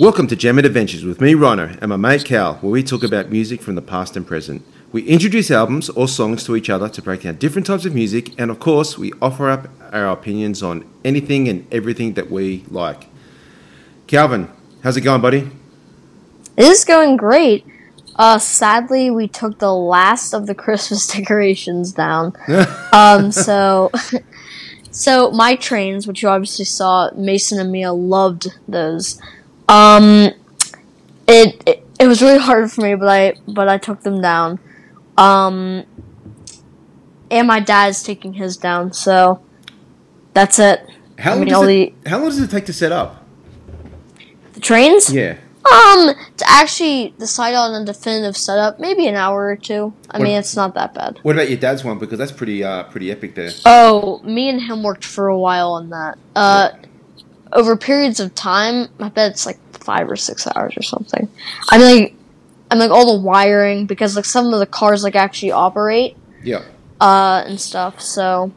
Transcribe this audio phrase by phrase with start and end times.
[0.00, 3.28] Welcome to and Adventures with me, Rhino, and my mate Cal, where we talk about
[3.28, 4.64] music from the past and present.
[4.92, 8.32] We introduce albums or songs to each other to break down different types of music,
[8.40, 13.08] and of course, we offer up our opinions on anything and everything that we like.
[14.06, 14.48] Calvin,
[14.82, 15.50] how's it going, buddy?
[16.56, 17.66] It is going great.
[18.16, 22.32] Uh, sadly, we took the last of the Christmas decorations down.
[22.94, 23.90] um, so,
[24.90, 29.20] so my trains, which you obviously saw, Mason and Mia loved those.
[29.70, 30.32] Um,
[31.28, 34.58] it, it it was really hard for me, but I but I took them down.
[35.16, 35.84] Um,
[37.30, 39.40] and my dad's taking his down, so
[40.34, 40.80] that's it.
[41.18, 43.24] How I long, mean, does it, the, how long does it take to set up?
[44.54, 45.12] the trains.
[45.12, 45.36] Yeah.
[45.70, 49.92] Um, to actually decide on a definitive setup, maybe an hour or two.
[50.10, 51.18] I What- mean, it's not that bad.
[51.22, 51.98] What about your dad's one?
[51.98, 53.50] Because that's pretty uh, pretty epic there.
[53.66, 56.18] Oh, me and him worked for a while on that.
[56.34, 56.70] Uh,
[57.52, 61.28] over periods of time, I bet it's like five or six hours or something.
[61.70, 62.14] I mean, like,
[62.70, 66.16] I mean, like all the wiring because like some of the cars like actually operate
[66.42, 66.62] Yeah.
[67.00, 68.00] uh and stuff.
[68.00, 68.52] So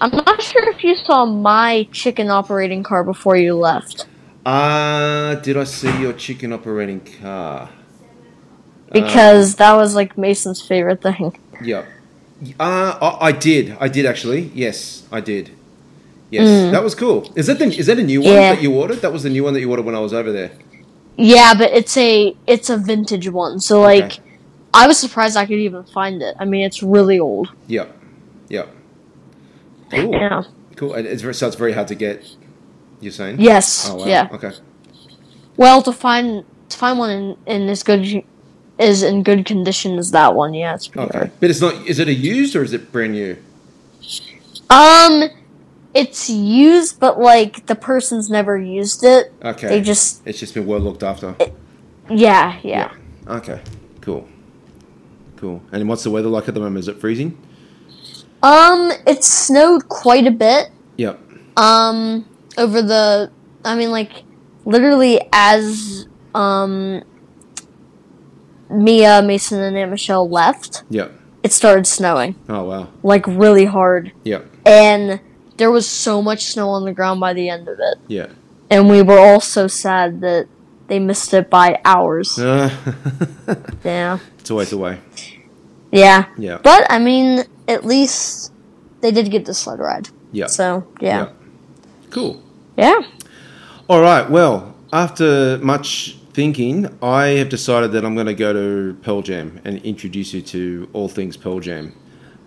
[0.00, 4.06] I'm not sure if you saw my chicken operating car before you left
[4.44, 7.68] Uh, did I see your chicken operating car?
[8.92, 11.38] because that was like Mason's favorite thing.
[11.62, 11.84] Yeah.
[12.58, 13.76] Uh, I, I did.
[13.80, 14.50] I did actually.
[14.54, 15.50] Yes, I did.
[16.32, 16.70] Yes, Mm.
[16.72, 17.30] that was cool.
[17.36, 18.54] Is that the is that a new one Yeah.
[18.54, 19.00] that you ordered?
[19.02, 20.50] That was the new one that you ordered when I was over there.
[21.18, 23.60] Yeah, but it's a it's a vintage one.
[23.60, 24.22] So like Okay.
[24.72, 26.34] I was surprised I could even find it.
[26.40, 27.48] I mean, it's really old.
[27.68, 27.84] Yeah.
[28.48, 28.64] Yeah.
[29.90, 30.10] Cool.
[30.10, 30.42] Yeah.
[30.76, 30.94] Cool.
[30.94, 32.24] And it's very, so it's very hard to get.
[33.02, 33.36] You're saying?
[33.38, 33.90] Yes.
[33.90, 34.06] Oh wow.
[34.06, 34.28] Yeah.
[34.32, 34.52] Okay.
[35.58, 38.24] Well, to find to find one in, in as good
[38.78, 41.30] is in good condition as that one, yeah, it's pretty Okay.
[41.40, 41.74] But it's not.
[41.86, 43.36] Is it a used or is it brand new?
[44.70, 45.24] Um,
[45.94, 49.32] it's used, but like the person's never used it.
[49.44, 49.68] Okay.
[49.68, 51.36] They just It's just been well looked after.
[52.10, 52.92] yeah, yeah.
[53.26, 53.60] Okay.
[54.00, 54.26] Cool.
[55.36, 55.62] Cool.
[55.72, 56.78] And what's the weather like at the moment?
[56.78, 57.36] Is it freezing?
[58.42, 60.70] Um, it snowed quite a bit.
[60.96, 61.20] Yep.
[61.56, 62.26] Um,
[62.58, 63.30] over the,
[63.64, 64.24] I mean, like
[64.64, 67.02] literally as um
[68.70, 71.12] Mia, Mason, and Aunt Michelle left, Yep.
[71.42, 72.88] it started snowing Oh wow.
[73.02, 74.12] like really hard.
[74.24, 74.46] Yep.
[74.64, 75.20] and
[75.62, 78.26] there was so much snow on the ground by the end of it Yeah.
[78.68, 80.48] and we were all so sad that
[80.88, 82.68] they missed it by hours Uh,
[83.84, 84.98] yeah it's always the way.
[85.92, 86.58] yeah Yeah.
[86.70, 88.52] but i mean at least
[89.02, 90.48] they did get the sled ride Yeah.
[90.48, 91.28] so yeah
[92.10, 92.42] Cool.
[92.76, 93.00] yeah,
[93.88, 94.28] All right.
[94.28, 99.60] Well, after much thinking, I have decided that I'm going to go to Pearl Jam
[99.64, 101.94] and introduce you to all things Pearl Jam.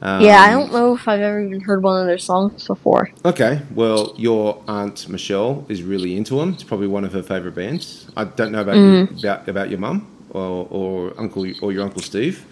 [0.02, 3.10] Um, yeah i don't know if i've ever even heard one of their songs before
[3.24, 3.62] Okay.
[3.74, 6.50] Well, your aunt Michelle is really into them.
[6.54, 8.06] It's probably one of her favorite bands.
[8.16, 9.10] I don't know about Mm.
[9.10, 12.46] you, about about your mum or, or uncle or your uncle Steve.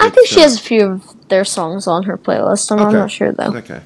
[0.00, 2.96] i think she uh, has a few of their songs on her playlist i'm Okay.
[2.98, 3.80] not sure though Okay.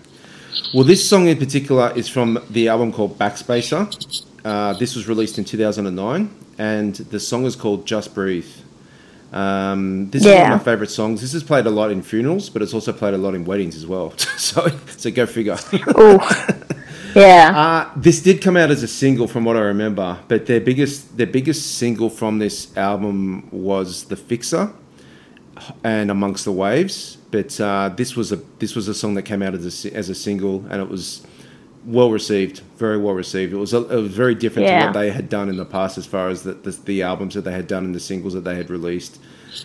[0.75, 3.83] Well, this song in particular is from the album called Backspacer.
[4.45, 8.49] Uh, this was released in 2009, and the song is called Just Breathe.
[9.33, 11.21] Um, this is one of my favorite songs.
[11.21, 13.77] This is played a lot in funerals, but it's also played a lot in weddings
[13.77, 14.17] as well.
[14.37, 15.57] so, so go figure.
[15.95, 16.19] oh
[17.15, 20.19] yeah Uh, this did come out as a single, from what I remember.
[20.29, 24.73] But their biggest, their biggest single from this album was "The Fixer"
[25.83, 29.43] and "Amongst the Waves." But uh, this was a this was a song that came
[29.43, 31.27] out as a, as a single, and it was
[31.87, 33.53] well received, very well received.
[33.53, 35.97] It was a, it was very different to what they had done in the past,
[35.97, 38.45] as far as the, the, the albums that they had done and the singles that
[38.45, 39.21] they had released.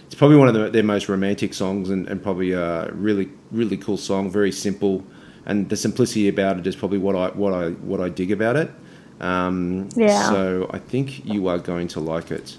[0.05, 3.75] It's probably one of the, their most romantic songs, and, and probably a really really
[3.75, 4.29] cool song.
[4.29, 5.03] Very simple,
[5.45, 8.55] and the simplicity about it is probably what I what I what I dig about
[8.55, 8.71] it.
[9.19, 10.29] Um, Yeah.
[10.29, 12.57] So I think you are going to like it.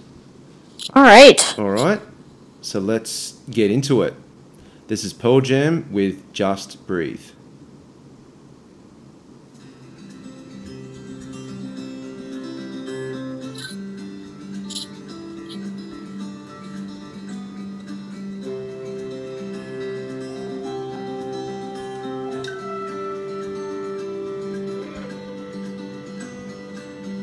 [0.94, 2.00] all right All right.
[2.60, 4.14] So let's get into it.
[4.86, 7.31] This is Pearl Jam with Just Breathe.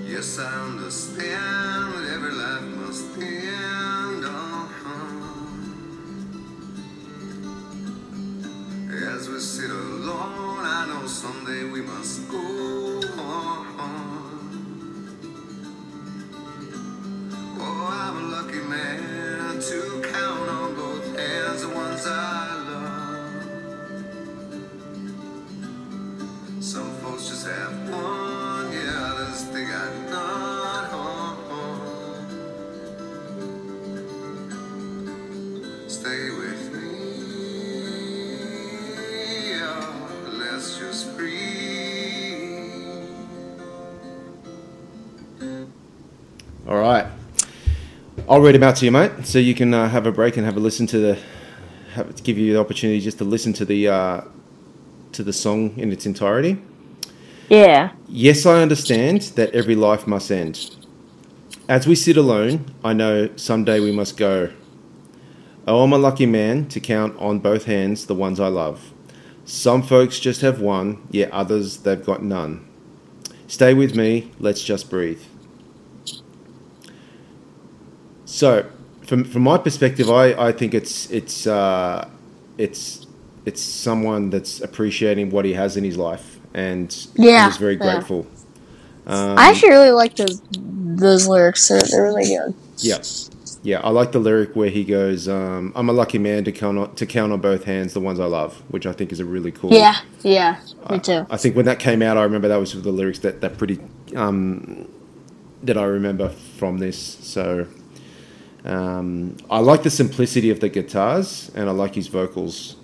[0.10, 4.26] Yes, I understand that every life must end.
[4.26, 4.66] Uh-huh.
[9.16, 12.59] As we sit alone, I know someday we must go
[48.30, 50.46] I'll read them out to you, mate, so you can uh, have a break and
[50.46, 51.20] have a listen to the.
[51.94, 54.22] Have, to give you the opportunity just to listen to the uh,
[55.14, 56.62] to the song in its entirety.
[57.50, 57.94] Yeah.
[58.08, 60.76] Yes, I understand that every life must end.
[61.68, 64.52] As we sit alone, I know someday we must go.
[65.68, 68.94] Oh, I'm a lucky man to count on both hands the ones I love.
[69.46, 72.68] Some folks just have one, yet others they've got none.
[73.48, 75.22] Stay with me, let's just breathe.
[78.30, 78.66] So,
[79.08, 82.08] from from my perspective, I, I think it's it's uh,
[82.60, 83.08] it's
[83.46, 88.04] it's someone that's appreciating what he has in his life and Yeah, is very yeah.
[88.04, 88.28] grateful.
[89.08, 91.68] Um, I actually really like those those lyrics.
[91.70, 92.56] They're, they're really good.
[92.78, 93.00] Yeah,
[93.64, 93.82] yeah.
[93.82, 96.96] I like the lyric where he goes, um, "I'm a lucky man to count on,
[96.96, 99.52] to count on both hands the ones I love," which I think is a really
[99.52, 99.72] cool.
[99.72, 101.28] Yeah, yeah, me too.
[101.30, 103.80] I think when that came out, I remember that was the lyrics that that pretty
[104.16, 104.88] um,
[105.64, 106.98] that I remember from this.
[107.00, 107.68] So
[108.66, 112.76] um, I like the simplicity of the guitars, and I like his vocals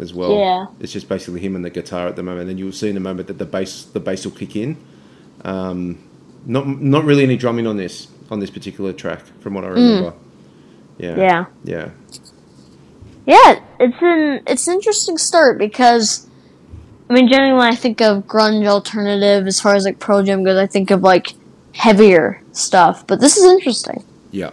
[0.00, 0.36] as well.
[0.36, 0.66] Yeah.
[0.80, 2.50] it's just basically him and the guitar at the moment.
[2.50, 4.76] And you'll see in a moment that the bass the bass will kick in.
[5.44, 5.98] Um,
[6.46, 10.14] not not really any drumming on this on this particular track, from what I remember.
[10.98, 11.18] Yeah, Mm.
[11.18, 11.90] Yeah, yeah,
[13.26, 13.60] yeah.
[13.80, 16.28] It's an it's an interesting start because,
[17.08, 20.42] I mean, generally when I think of grunge alternative, as far as like Pearl Jam
[20.44, 21.34] goes, I think of like
[21.74, 23.06] heavier stuff.
[23.06, 24.04] But this is interesting.
[24.30, 24.50] yeah.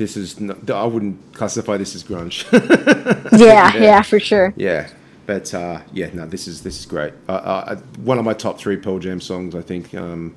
[0.00, 2.46] This is not, I wouldn't classify this as grunge.
[3.38, 3.82] Yeah, Yeah.
[3.82, 4.54] yeah, for sure.
[4.56, 4.88] Yeah,
[5.26, 7.12] but uh, yeah, no, this is this is great.
[7.28, 9.94] Uh, uh, one of my top three Pearl Jam songs, I think.
[9.94, 10.34] Um,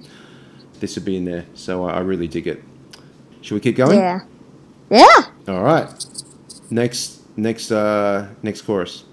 [0.82, 2.62] this would be in there, so I, I really dig it.
[3.42, 3.98] Should we keep going?
[3.98, 4.20] Yeah,
[4.90, 5.22] yeah.
[5.48, 5.88] All right.
[6.70, 9.06] Next, next, uh, next chorus.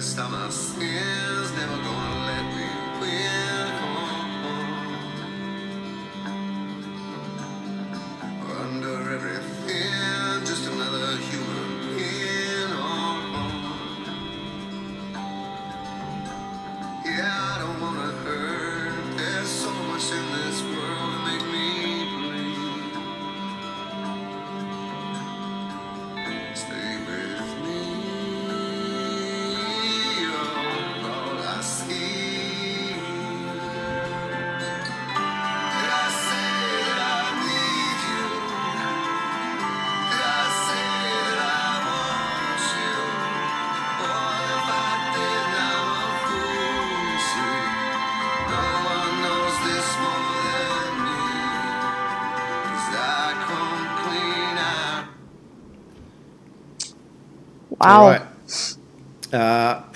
[0.00, 1.39] On my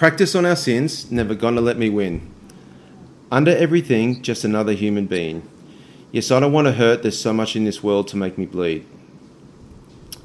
[0.05, 2.21] practice on our sins, never gonna let me win.
[3.33, 5.43] Under everything, just another human being.
[6.13, 7.01] Yes, I don't want to hurt.
[7.01, 8.85] There's so much in this world to make me bleed.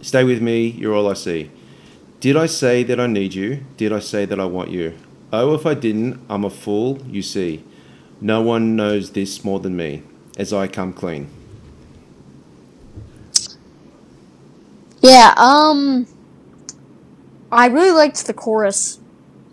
[0.01, 0.67] Stay with me.
[0.67, 1.49] You're all I see.
[2.19, 3.63] Did I say that I need you?
[3.77, 4.95] Did I say that I want you?
[5.31, 7.01] Oh, if I didn't, I'm a fool.
[7.07, 7.63] You see,
[8.19, 10.03] no one knows this more than me.
[10.37, 11.29] As I come clean.
[15.01, 16.05] Yeah, um
[17.49, 18.99] I really liked the chorus.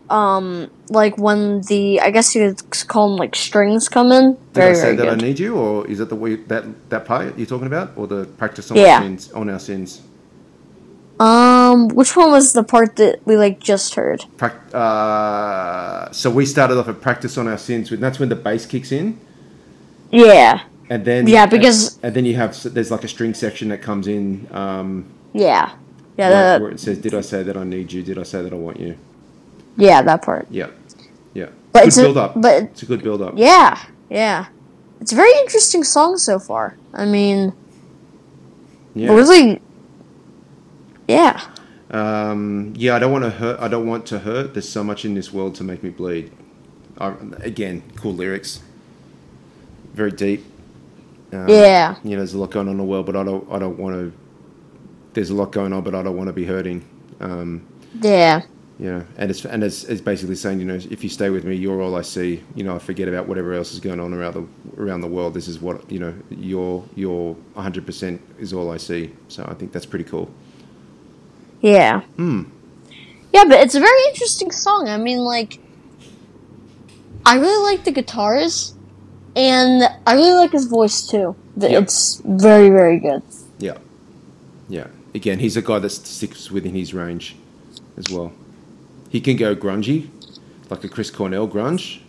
[0.08, 4.36] Um like when the I guess you could call them like strings come in.
[4.52, 5.22] Did I say very that good.
[5.24, 8.06] I need you, or is that the way that that part you're talking about, or
[8.06, 8.96] the practice on Yeah.
[8.96, 9.32] our sins?
[9.32, 10.02] On our sins.
[11.18, 14.24] um which one was the part that we like just heard?
[14.74, 18.66] Uh, so we started off at practice on our sins, and that's when the bass
[18.66, 19.18] kicks in,
[20.12, 20.60] Yeah.
[20.90, 24.06] and then Yeah, because- and, then you have there's like a string section that comes
[24.06, 25.70] in, um, Yeah.
[26.18, 28.02] Yeah, where, that, where it says, "Did I say that I need you?
[28.02, 28.94] Did I say that I want you?"
[29.76, 30.46] Yeah, that part.
[30.50, 30.68] Yeah,
[31.34, 31.46] yeah.
[31.72, 32.40] But good it's a- build up.
[32.40, 33.34] but- it's a good build up.
[33.36, 33.78] Yeah.
[34.10, 34.46] Yeah.
[35.00, 36.76] It's a very interesting song so far.
[36.94, 37.52] I mean,
[38.94, 39.12] Yeah.
[39.12, 39.60] really
[41.08, 41.40] Yeah.
[41.90, 43.60] Um, yeah, I don't want to hurt.
[43.60, 44.54] I don't want to hurt.
[44.54, 46.32] There's so much in this world to make me bleed.
[46.98, 48.60] I, again, cool lyrics.
[49.94, 50.44] Very deep.
[51.32, 51.96] Um, Yeah.
[52.02, 53.46] You know, there's a lot going on in the world, but I don't.
[53.50, 54.12] I don't want to.
[55.12, 56.82] There's a lot going on, but I don't want to be hurting.
[57.20, 57.62] Um,
[58.00, 58.42] Yeah.
[58.78, 61.44] You know, and it's and it's, it's basically saying, you know, if you stay with
[61.44, 62.42] me, you're all I see.
[62.54, 64.46] You know, I forget about whatever else is going on around the
[64.82, 65.32] around the world.
[65.32, 66.14] This is what you know.
[66.28, 69.12] You're you're 100 percent is all I see.
[69.28, 70.30] So I think that's pretty cool.
[71.62, 72.02] Yeah.
[72.16, 72.44] Hmm.
[73.32, 74.88] Yeah, but it's a very interesting song.
[74.88, 75.58] I mean, like,
[77.24, 78.74] I really like the guitars,
[79.34, 81.34] and I really like his voice too.
[81.56, 81.78] Yeah.
[81.78, 83.22] It's very, very good.
[83.58, 83.78] Yeah.
[84.68, 84.88] Yeah.
[85.14, 87.36] Again, he's a guy that sticks within his range
[87.96, 88.32] as well.
[89.08, 90.08] He can go grungy,
[90.70, 92.00] like a Chris Cornell grunge.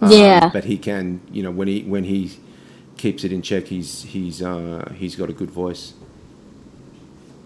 [0.00, 0.50] um, Yeah.
[0.52, 2.32] But he can, you know, when he when he
[2.96, 5.92] keeps it in check, he's he's uh, he's got a good voice.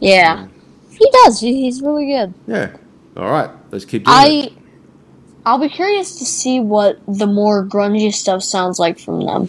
[0.00, 0.47] Yeah,
[0.90, 1.40] he does.
[1.40, 2.35] He's really good.
[2.47, 2.76] Yeah.
[3.16, 3.50] All right.
[3.71, 4.52] Let's keep doing it.
[4.52, 4.52] I,
[5.45, 9.49] I'll be curious to see what the more grungy stuff sounds like from them.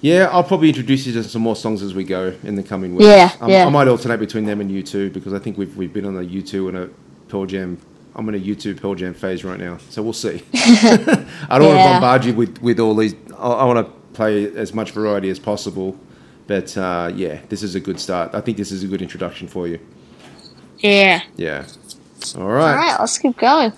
[0.00, 2.94] Yeah, I'll probably introduce you to some more songs as we go in the coming
[2.94, 3.04] weeks.
[3.06, 3.66] Yeah, Um, yeah.
[3.66, 6.20] I might alternate between them and U2 because I think we've we've been on a
[6.22, 6.90] U2 and a
[7.28, 7.78] Pearl Jam.
[8.18, 10.42] I'm in a U2 Pearl Jam phase right now, so we'll see.
[10.54, 13.14] I don't want to bombard you with with all these.
[13.36, 15.96] I, I want to play as much variety as possible,
[16.48, 18.34] but uh, yeah, this is a good start.
[18.34, 19.78] I think this is a good introduction for you.
[20.78, 21.22] Yeah.
[21.36, 21.66] Yeah.
[22.36, 22.74] All All right.
[22.74, 23.72] right, let's keep going.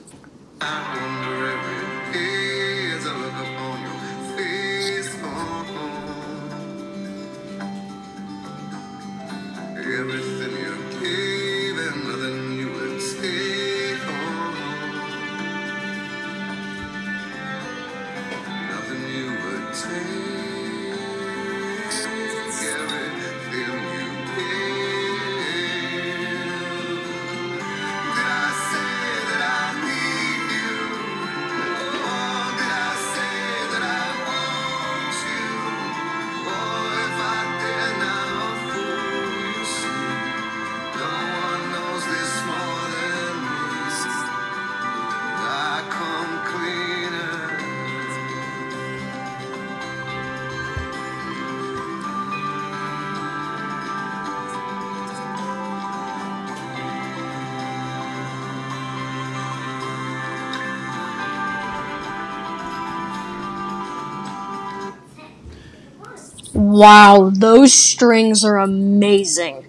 [66.60, 69.64] Wow, those strings are amazing.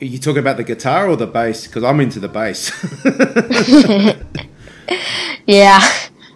[0.00, 1.66] Are you talking about the guitar or the bass?
[1.66, 2.70] Because I'm into the bass.
[5.46, 5.80] Yeah,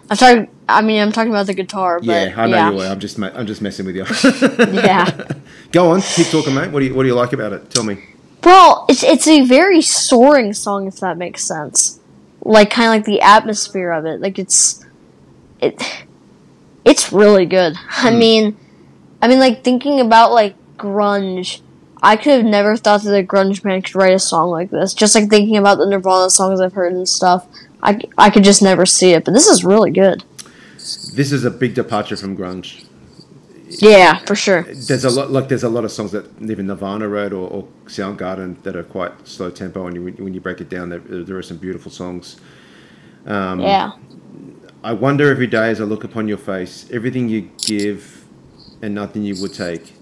[0.09, 0.49] I'm talking.
[0.67, 1.99] I mean, I'm talking about the guitar.
[1.99, 2.71] But yeah, I know yeah.
[2.71, 2.85] you are.
[2.87, 4.05] I'm just I'm just messing with you.
[4.73, 5.09] Yeah.
[5.71, 6.71] Go on, keep talking, mate.
[6.71, 7.69] What do you What do you like about it?
[7.69, 8.03] Tell me.
[8.43, 11.99] Well, it's it's a very soaring song, if that makes sense.
[12.43, 14.19] Like kind of like the atmosphere of it.
[14.19, 14.85] Like it's
[15.61, 15.81] it
[16.83, 17.75] it's really good.
[17.89, 18.19] I Hmm.
[18.19, 18.57] mean,
[19.21, 21.61] I mean, like thinking about like grunge.
[22.01, 24.93] I could have never thought that a grunge band could write a song like this.
[24.93, 27.47] Just like thinking about the Nirvana songs I've heard and stuff.
[27.81, 30.23] I, I could just never see it, but this is really good.
[30.77, 32.85] This is a big departure from grunge.
[33.69, 34.63] Yeah, for sure.
[34.63, 37.67] There's a lot like there's a lot of songs that even Nirvana wrote or, or
[37.85, 41.37] Soundgarden that are quite slow tempo, and you, when you break it down, there, there
[41.37, 42.37] are some beautiful songs.
[43.25, 43.91] Um, Yeah.
[44.83, 48.16] I wonder every day as I look upon your face, everything you give
[48.81, 49.93] and nothing you would take,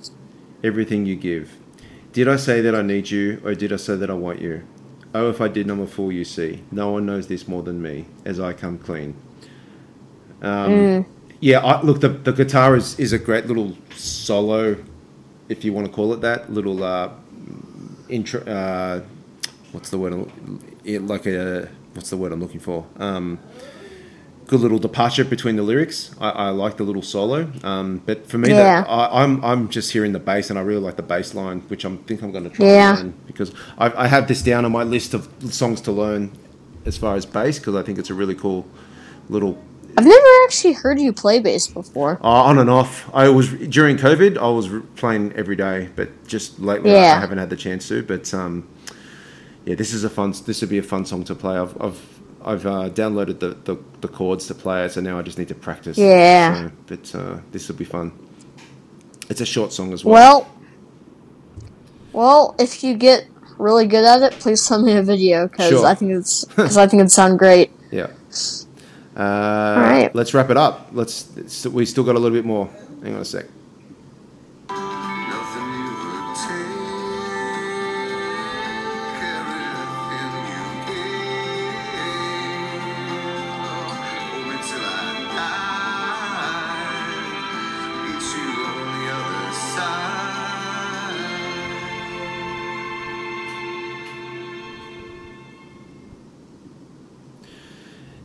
[0.63, 1.51] everything you give.
[2.11, 4.63] Did I say that I need you, or did I say that I want you?
[5.13, 6.63] Oh, if I did, I'm a fool, you see.
[6.71, 9.15] No one knows this more than me, as I come clean.
[10.41, 11.05] Um,
[11.41, 14.77] Yeah, I, look, the, the guitar is, is a great little solo,
[15.49, 16.51] if you want to call it that.
[16.51, 17.11] Little uh,
[18.09, 18.41] intro.
[18.41, 19.01] Uh,
[19.71, 20.13] what's the word?
[20.13, 22.85] I'm- Like a what's the word I'm looking for?
[22.97, 23.39] Um,
[24.47, 26.11] good little departure between the lyrics.
[26.21, 27.51] I, I like the little solo.
[27.63, 28.81] Um, but for me, Yeah.
[28.81, 31.61] that, I, I'm I'm just hearing the bass, and I really like the bass line,
[31.67, 32.93] which I'm think I'm going to try Yeah.
[32.95, 36.31] learn because I, I have this down on my list of songs to learn
[36.85, 38.65] as far as bass because I think it's a really cool
[39.29, 39.57] little
[39.97, 42.19] I've never actually heard you play bass before.
[42.21, 43.09] uh, on and off.
[43.13, 44.37] I was during COVID.
[44.37, 48.03] I was playing every day, but just lately I- I haven't had the chance to.
[48.03, 48.67] But um,
[49.65, 50.33] yeah, this is a fun.
[50.45, 51.55] This would be a fun song to play.
[51.57, 52.14] I've I've,
[52.45, 55.47] I've uh, downloaded the, the, the chords to play it, so now I just need
[55.47, 55.97] to practice.
[55.97, 56.67] Yeah.
[56.67, 58.11] So, but uh, this will be fun.
[59.29, 60.13] It's a short song as well.
[60.13, 60.51] Well,
[62.13, 65.85] well, if you get really good at it, please send me a video because Sure.
[65.85, 67.71] I think it's because I think it'd sound great.
[67.91, 68.07] yeah.
[69.15, 70.11] Uh, right.
[70.13, 70.89] Let's wrap it up.
[70.91, 71.65] Let's.
[71.65, 72.69] We still got a little bit more.
[73.01, 73.45] Hang on a sec.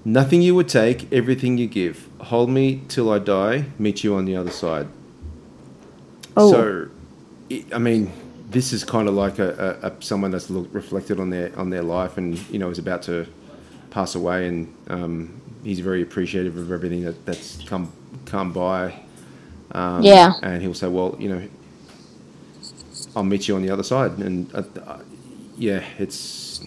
[0.04, 2.08] Nothing you would take, everything you give.
[2.20, 4.88] Hold me till I die, meet you on the other side.
[6.36, 6.52] Oh.
[6.52, 6.88] So,
[7.50, 8.10] it, I mean,
[8.50, 11.70] this is kind of like a, a, a someone that's look, reflected on their on
[11.70, 13.26] their life, and you know is about to
[13.90, 17.92] pass away, and um, he's very appreciative of everything that, that's come
[18.24, 18.94] come by.
[19.72, 20.32] Um, Yeah.
[20.42, 21.42] and he'll say, "Well, you know,
[23.14, 25.00] I'll meet you on the other side." And uh, uh,
[25.58, 26.64] yeah, it's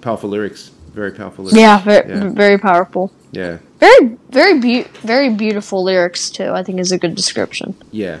[0.00, 1.58] powerful lyrics, very powerful lyrics.
[1.60, 3.12] Yeah, very, yeah, very powerful.
[3.32, 3.58] yeah.
[3.78, 6.50] Very, very, be- very beautiful lyrics too.
[6.50, 7.74] I think is a good description.
[7.92, 8.20] Yeah.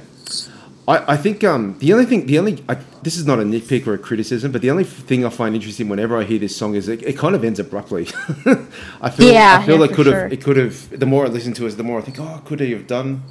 [0.88, 3.86] I, I think um, the only thing, the only, I, this is not a nitpick
[3.86, 6.74] or a criticism, but the only thing I find interesting whenever I hear this song
[6.74, 8.08] is it, it kind of ends abruptly.
[9.02, 10.20] I feel, Yeah, I feel yeah, it could sure.
[10.22, 10.98] have, it could have.
[10.98, 13.22] The more I listen to it, the more I think, oh, could he have done,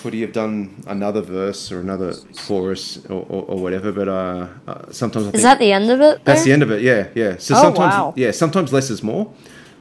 [0.00, 2.14] could he have done another verse or another
[2.46, 3.92] chorus or, or, or whatever?
[3.92, 6.24] But uh, uh, sometimes I think Is that the end of it?
[6.24, 6.80] that's the end of it.
[6.80, 7.36] Yeah, yeah.
[7.36, 8.14] So Oh, sometimes, wow.
[8.16, 9.30] yeah, sometimes less is more.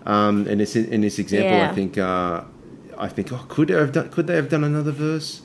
[0.06, 2.42] Um, and it's in, in this example, I think, uh,
[2.98, 4.10] I think, oh, could they have done?
[4.10, 5.42] Could they have done another verse?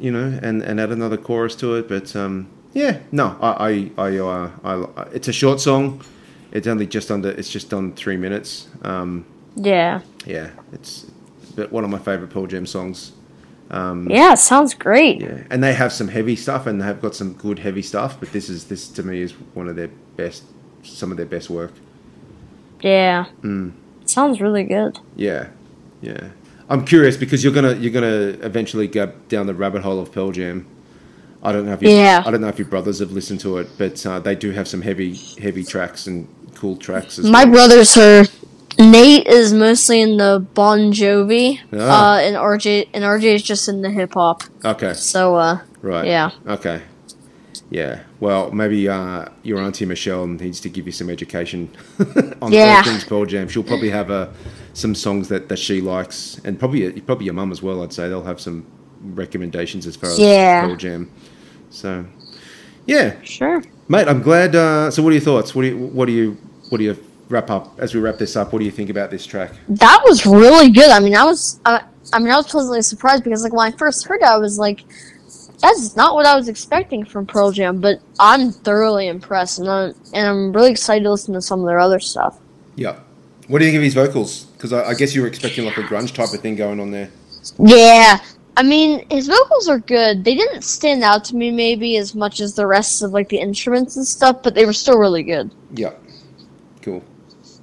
[0.00, 1.86] You know, and, and add another chorus to it.
[1.88, 6.02] But um, yeah, no, I, I, I, uh, I, it's a short song.
[6.50, 7.30] It's only just under.
[7.30, 8.68] It's just on three minutes.
[8.82, 10.00] Um, Yeah.
[10.24, 11.06] yeah, it's
[11.54, 13.12] but one of my favorite Pearl Jam songs.
[13.70, 15.20] Yeah, it sounds great.
[15.20, 18.18] Yeah, and they have some heavy stuff, and they have got some good heavy stuff.
[18.20, 20.44] But this is this to me is one of their best,
[20.82, 21.72] some of their best work.
[22.80, 23.26] Yeah.
[23.42, 23.72] Mm.
[24.04, 24.98] Sounds really good.
[25.16, 25.48] Yeah,
[26.00, 26.28] yeah.
[26.68, 30.32] I'm curious because you're gonna you're gonna eventually go down the rabbit hole of Pearl
[30.32, 30.66] Jam.
[31.42, 32.22] I don't know if you, Yeah.
[32.26, 34.66] I don't know if your brothers have listened to it, but uh, they do have
[34.66, 37.18] some heavy heavy tracks and cool tracks.
[37.18, 37.68] As My well.
[37.68, 38.24] brothers are.
[38.78, 42.16] Nate is mostly in the Bon Jovi, Ah.
[42.16, 44.42] uh, and RJ and RJ is just in the hip hop.
[44.64, 46.06] Okay, So, uh, right.
[46.06, 46.30] yeah.
[46.46, 46.82] Okay.
[47.70, 48.00] Yeah.
[48.20, 51.70] Well, maybe uh, your auntie Michelle needs to give you some education
[52.42, 52.82] on Yeah.
[52.82, 53.48] things Pearl Jam.
[53.48, 54.28] She'll probably have uh,
[54.72, 57.82] some songs that, that she likes, and probably probably your mum as well.
[57.82, 58.66] I'd say they'll have some
[59.02, 60.66] recommendations as far as Yeah.
[60.66, 61.10] Pearl Jam.
[61.70, 62.04] So,
[62.86, 63.62] yeah, sure.
[63.88, 64.06] mate.
[64.06, 64.54] I'm glad.
[64.54, 65.54] Uh, so, what are your thoughts?
[65.54, 66.36] What do you what do you
[66.68, 66.96] what do you
[67.28, 68.52] wrap up as we wrap this up?
[68.52, 69.52] What do you think about this track?
[69.68, 70.90] That was really good.
[70.90, 71.80] I mean, I was, uh,
[72.12, 74.58] I mean, I was pleasantly surprised because, like, when I first heard it, I was
[74.58, 74.84] like,
[75.60, 79.94] "That's not what I was expecting from Pearl Jam." But I'm thoroughly impressed, and I'm,
[80.14, 82.38] and I'm really excited to listen to some of their other stuff.
[82.76, 83.00] Yeah.
[83.48, 84.44] What do you think of his vocals?
[84.44, 86.90] Because I, I guess you were expecting like a grunge type of thing going on
[86.90, 87.10] there.
[87.58, 88.18] Yeah,
[88.56, 90.24] I mean, his vocals are good.
[90.24, 93.38] They didn't stand out to me maybe as much as the rest of like the
[93.38, 95.50] instruments and stuff, but they were still really good.
[95.74, 95.92] Yeah.
[96.80, 97.04] Cool.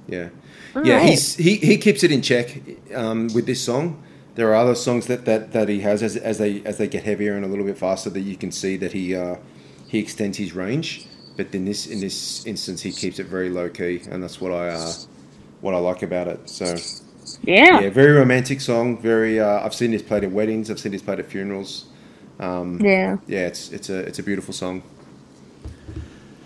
[0.06, 0.28] Yeah.
[0.76, 1.10] All yeah, right.
[1.10, 2.60] he's he, he keeps it in check
[2.94, 4.02] um, with this song.
[4.34, 7.04] There are other songs that, that, that he has as, as they as they get
[7.04, 9.36] heavier and a little bit faster that you can see that he uh,
[9.88, 11.06] he extends his range.
[11.36, 14.52] But in this in this instance, he keeps it very low key, and that's what
[14.52, 14.92] I uh,
[15.60, 16.48] what I like about it.
[16.48, 16.74] So
[17.42, 17.80] Yeah.
[17.80, 18.98] yeah, very romantic song.
[19.00, 20.70] Very uh, I've seen this played at weddings.
[20.70, 21.86] I've seen this played at funerals.
[22.40, 23.16] Um, Yeah.
[23.26, 24.82] yeah, it's it's a it's a beautiful song.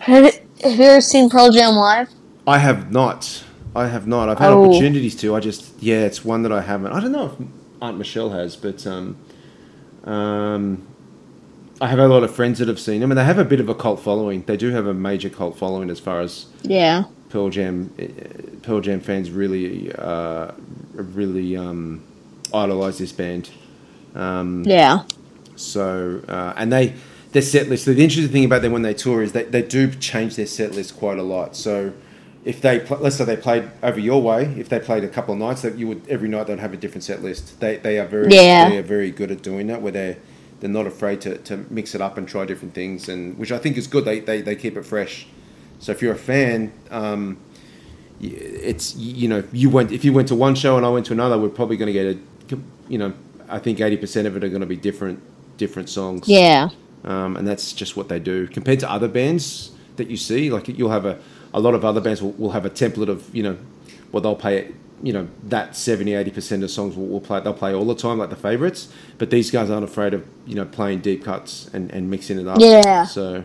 [0.01, 0.25] Have,
[0.63, 2.09] have you ever seen Pearl Jam live?
[2.47, 3.45] I have not.
[3.75, 4.29] I have not.
[4.29, 4.65] I've had Oh.
[4.65, 5.35] opportunities to.
[5.35, 6.93] I just yeah, it's one that I haven't.
[6.93, 7.33] I don't know if
[7.81, 9.17] Aunt Michelle has, but um,
[10.05, 10.83] um,
[11.81, 13.61] I have a lot of friends that have seen them, and they have a bit
[13.61, 14.43] of a cult following.
[14.47, 17.05] They do have a major cult following as far as Yeah.
[17.29, 17.91] Pearl Jam.
[18.01, 18.05] uh,
[18.63, 20.51] Pearl Jam fans really, uh,
[20.95, 22.01] really um,
[22.53, 23.51] idolize this band.
[24.15, 25.03] Um, Yeah.
[25.57, 26.95] so, uh, and they
[27.33, 27.85] their set list.
[27.85, 30.75] The interesting thing about them when they tour is that they do change their set
[30.75, 31.55] list quite a lot.
[31.55, 31.93] So,
[32.49, 35.33] if they pl- let's say they played over your way, if they played a couple
[35.35, 37.61] of nights, that you would every night they'd have a different set list.
[37.61, 38.69] They they are very Yeah.
[38.71, 39.83] they are very good at doing that.
[39.83, 40.17] Where they
[40.61, 43.59] they're not afraid to, to mix it up and try different things, and which I
[43.59, 44.05] think is good.
[44.05, 45.27] They they, they keep it fresh.
[45.79, 46.73] So if you're a fan.
[46.91, 47.39] Um,
[48.21, 51.13] it's you know you went if you went to one show and I went to
[51.13, 52.59] another, we're probably going to get a
[52.89, 53.13] you know
[53.49, 55.23] I think eighty percent of it are going to be different
[55.57, 56.27] different songs.
[56.29, 56.71] Yeah.
[57.05, 60.51] um, and that's just what they do compared to other bands that you see.
[60.51, 61.19] Like you'll have a
[61.55, 63.59] a lot of other bands will, will have a template of you know
[64.11, 64.73] what they'll play.
[65.01, 67.41] You know that 70 80 percent of songs will, will play.
[67.41, 68.93] They'll play all the time like the favorites.
[69.19, 72.49] But these guys aren't afraid of you know playing deep cuts and, and mixing it
[72.49, 72.59] up.
[72.61, 73.05] Yeah.
[73.05, 73.45] So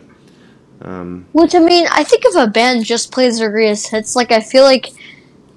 [0.83, 4.31] um, Which I mean, I think if a band just plays their greatest hits, like
[4.31, 4.89] I feel like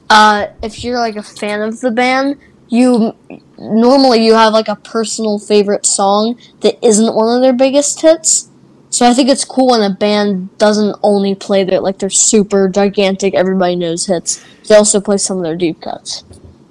[0.08, 3.14] uh, if you're like a fan of the band, you
[3.58, 8.50] normally you have like a personal favorite song that isn't one of their biggest hits.
[8.96, 12.66] So I think it's cool when a band doesn't only play their like their super
[12.66, 14.42] gigantic everybody knows hits.
[14.66, 16.24] They also play some of their deep cuts.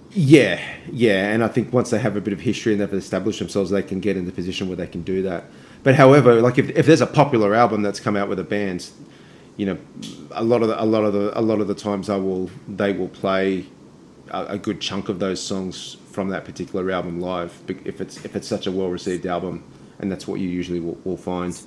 [0.09, 0.59] Yeah,
[0.91, 3.69] yeah, and I think once they have a bit of history and they've established themselves,
[3.69, 5.43] they can get in the position where they can do that.
[5.83, 8.89] But however, like if, if there's a popular album that's come out with a band,
[9.55, 9.77] you know,
[10.31, 12.49] a lot of the, a lot of the a lot of the times I will
[12.67, 13.67] they will play
[14.31, 18.35] a, a good chunk of those songs from that particular album live if it's if
[18.35, 19.63] it's such a well received album,
[19.99, 21.61] and that's what you usually will, will find.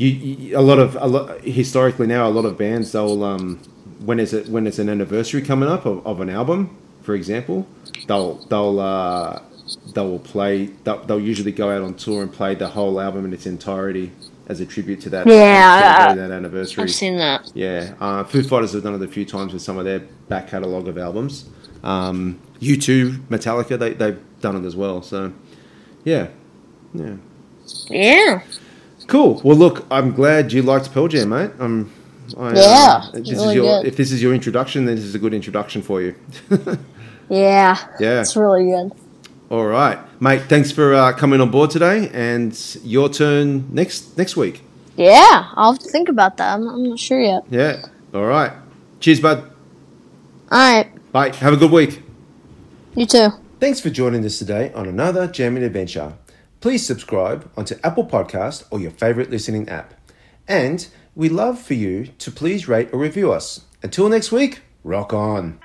[0.00, 3.60] You, you a lot of a lot historically now a lot of bands they'll um
[4.08, 7.66] when is it when it's an anniversary coming up of, of an album for example,
[8.06, 9.42] they'll they'll uh,
[9.94, 10.66] they will play.
[10.84, 14.12] They'll, they'll usually go out on tour and play the whole album in its entirety
[14.48, 15.26] as a tribute to that.
[15.26, 16.84] Yeah, celebrating that anniversary.
[16.84, 17.50] I've seen that.
[17.54, 20.48] Yeah, uh, Foo Fighters have done it a few times with some of their back
[20.48, 21.48] catalogue of albums.
[21.82, 25.00] Um, U2, Metallica, they, they've done it as well.
[25.00, 25.32] So,
[26.04, 26.28] yeah,
[26.92, 27.16] yeah.
[27.88, 28.42] Yeah.
[29.10, 29.40] Cool.
[29.44, 31.50] Well, look, I'm glad you liked Pearl Jam, mate.
[31.58, 31.90] Um,
[32.38, 33.86] I, Yeah, uh, this it's is really your, good.
[33.88, 36.14] if this is your introduction, then this is a good introduction for you.
[37.28, 37.76] Yeah.
[38.00, 38.22] Yeah.
[38.22, 38.90] It's really good.
[39.50, 40.42] All right, mate.
[40.48, 44.62] Thanks for uh, coming on board today, and your turn next next week.
[44.96, 45.46] Yeah.
[45.54, 46.54] I'll have to think about that.
[46.54, 47.44] I'm, I'm not sure yet.
[47.48, 47.86] Yeah.
[48.12, 48.50] All right.
[48.98, 49.38] Cheers, bud.
[50.50, 51.12] All right.
[51.12, 51.30] Bye.
[51.36, 52.02] Have a good week.
[52.96, 53.28] You too.
[53.60, 56.14] Thanks for joining us today on another jamming adventure.
[56.60, 59.94] Please subscribe onto Apple Podcast or your favorite listening app.
[60.46, 63.64] And we love for you to please rate or review us.
[63.82, 65.58] Until next week, rock on.